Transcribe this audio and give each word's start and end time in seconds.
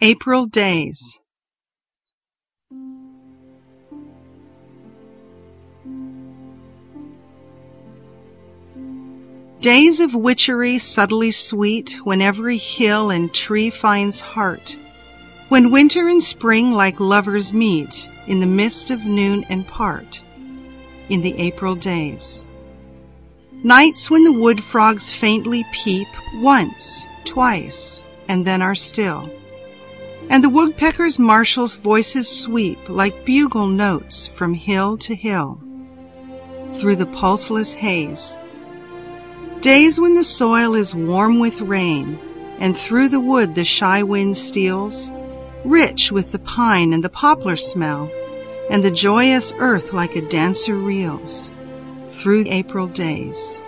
April 0.00 0.46
Days. 0.46 1.20
Days 9.60 10.00
of 10.00 10.12
witchery 10.12 10.80
subtly 10.80 11.30
sweet, 11.30 12.00
when 12.02 12.20
every 12.20 12.56
hill 12.56 13.10
and 13.10 13.32
tree 13.32 13.70
finds 13.70 14.18
heart, 14.18 14.76
when 15.48 15.70
winter 15.70 16.08
and 16.08 16.22
spring 16.22 16.72
like 16.72 16.98
lovers 16.98 17.54
meet 17.54 18.10
in 18.26 18.40
the 18.40 18.46
mist 18.46 18.90
of 18.90 19.06
noon 19.06 19.44
and 19.48 19.64
part, 19.66 20.24
in 21.08 21.22
the 21.22 21.38
April 21.38 21.76
days. 21.76 22.48
Nights 23.62 24.10
when 24.10 24.24
the 24.24 24.32
wood 24.32 24.62
frogs 24.62 25.12
faintly 25.12 25.64
peep 25.72 26.08
once, 26.42 27.06
twice, 27.24 28.04
and 28.28 28.44
then 28.44 28.60
are 28.60 28.74
still, 28.74 29.30
and 30.30 30.42
the 30.42 30.48
woodpecker's 30.48 31.18
martial 31.18 31.66
voices 31.66 32.28
sweep 32.28 32.78
like 32.88 33.24
bugle 33.24 33.66
notes 33.66 34.26
from 34.26 34.54
hill 34.54 34.96
to 34.98 35.14
hill, 35.14 35.60
through 36.74 36.96
the 36.96 37.06
pulseless 37.06 37.74
haze 37.74 38.38
Days 39.64 39.98
when 39.98 40.14
the 40.14 40.24
soil 40.24 40.74
is 40.74 40.94
warm 40.94 41.38
with 41.38 41.62
rain, 41.62 42.18
and 42.58 42.76
through 42.76 43.08
the 43.08 43.18
wood 43.18 43.54
the 43.54 43.64
shy 43.64 44.02
wind 44.02 44.36
steals, 44.36 45.10
rich 45.64 46.12
with 46.12 46.32
the 46.32 46.38
pine 46.40 46.92
and 46.92 47.02
the 47.02 47.08
poplar 47.08 47.56
smell, 47.56 48.10
and 48.68 48.84
the 48.84 48.90
joyous 48.90 49.54
earth 49.56 49.94
like 49.94 50.16
a 50.16 50.28
dancer 50.28 50.74
reels, 50.74 51.50
through 52.10 52.44
April 52.46 52.88
days. 52.88 53.58